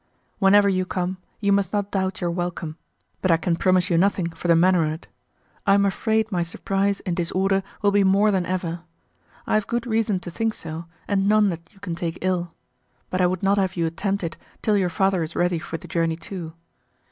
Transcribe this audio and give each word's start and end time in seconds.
Whenever 0.39 0.67
you 0.67 0.83
come 0.83 1.17
you 1.41 1.51
must 1.51 1.71
not 1.71 1.91
doubt 1.91 2.21
your 2.21 2.31
welcome, 2.31 2.75
but 3.21 3.29
I 3.29 3.37
can 3.37 3.55
promise 3.55 3.91
you 3.91 3.99
nothing 3.99 4.31
for 4.31 4.47
the 4.47 4.55
manner 4.55 4.81
on't. 4.83 5.07
I 5.67 5.75
am 5.75 5.85
afraid 5.85 6.31
my 6.31 6.41
surprise 6.41 7.01
and 7.01 7.15
disorder 7.15 7.61
will 7.83 7.91
be 7.91 8.03
more 8.03 8.31
than 8.31 8.43
ever. 8.47 8.81
I 9.45 9.53
have 9.53 9.67
good 9.67 9.85
reason 9.85 10.19
to 10.21 10.31
think 10.31 10.55
so, 10.55 10.85
and 11.07 11.27
none 11.29 11.49
that 11.49 11.71
you 11.71 11.79
can 11.79 11.93
take 11.93 12.17
ill. 12.21 12.51
But 13.11 13.21
I 13.21 13.27
would 13.27 13.43
not 13.43 13.59
have 13.59 13.75
you 13.75 13.85
attempt 13.85 14.23
it 14.23 14.37
till 14.63 14.75
your 14.75 14.89
father 14.89 15.21
is 15.21 15.35
ready 15.35 15.59
for 15.59 15.77
the 15.77 15.87
journey 15.87 16.15
too. 16.15 16.53